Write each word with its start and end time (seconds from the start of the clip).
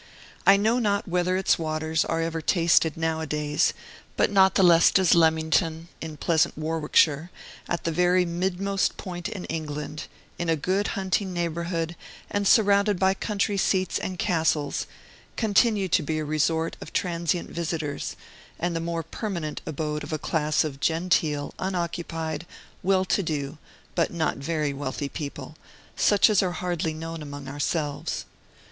I 0.47 0.57
know 0.57 0.79
not 0.79 1.07
whether 1.07 1.37
its 1.37 1.59
waters 1.59 2.03
are 2.03 2.19
ever 2.19 2.41
tasted 2.41 2.97
nowadays; 2.97 3.71
but 4.17 4.31
not 4.31 4.55
the 4.55 4.63
less 4.63 4.89
does 4.89 5.13
Leamington 5.13 5.89
in 6.01 6.17
pleasant 6.17 6.57
Warwickshire, 6.57 7.29
at 7.69 7.83
the 7.83 7.91
very 7.91 8.25
midmost 8.25 8.97
point 8.97 9.27
of 9.29 9.45
England, 9.47 10.07
in 10.39 10.49
a 10.49 10.55
good 10.55 10.87
hunting 10.97 11.33
neighborhood, 11.33 11.95
and 12.31 12.47
surrounded 12.47 12.97
by 12.97 13.13
country 13.13 13.57
seats 13.57 13.99
and 13.99 14.17
castles 14.17 14.87
continue 15.35 15.87
to 15.89 16.01
be 16.01 16.17
a 16.17 16.25
resort 16.25 16.77
of 16.81 16.91
transient 16.93 17.51
visitors, 17.51 18.15
and 18.57 18.75
the 18.75 18.79
more 18.79 19.03
permanent 19.03 19.61
abode 19.67 20.03
of 20.03 20.11
a 20.11 20.17
class 20.17 20.63
of 20.63 20.79
genteel, 20.79 21.53
unoccupied, 21.59 22.47
well 22.81 23.05
to 23.05 23.21
do, 23.21 23.59
but 23.93 24.11
not 24.11 24.37
very 24.37 24.73
wealthy 24.73 25.09
people, 25.09 25.55
such 25.95 26.27
as 26.27 26.41
are 26.41 26.53
hardly 26.53 26.95
known 26.95 27.21
among 27.21 27.47
ourselves. 27.47 28.25